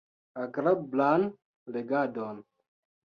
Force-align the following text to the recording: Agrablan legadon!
Agrablan 0.43 1.27
legadon! 1.77 2.43